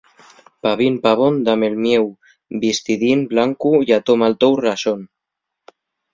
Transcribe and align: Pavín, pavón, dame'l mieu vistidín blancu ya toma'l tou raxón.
Pavín, 0.63 0.95
pavón, 1.05 1.35
dame'l 1.47 1.75
mieu 1.83 2.05
vistidín 2.63 3.19
blancu 3.31 3.69
ya 3.89 3.99
toma'l 4.09 4.35
tou 4.41 4.53
raxón. 4.65 5.01